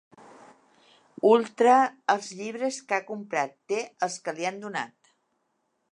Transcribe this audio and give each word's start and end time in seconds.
Ultra 1.31 1.75
els 2.15 2.31
llibres 2.39 2.81
que 2.89 2.99
ha 2.99 3.05
comprat, 3.13 3.55
té 3.73 3.85
els 4.09 4.19
que 4.25 4.37
li 4.41 4.51
han 4.53 4.63
donat. 4.65 5.15